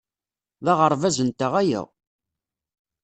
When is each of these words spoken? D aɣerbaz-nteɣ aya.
D 0.63 0.65
aɣerbaz-nteɣ 0.71 1.53
aya. 1.61 1.81